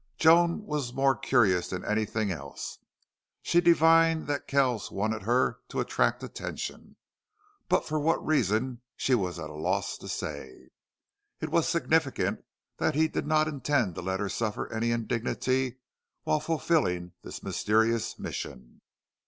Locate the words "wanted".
4.89-5.21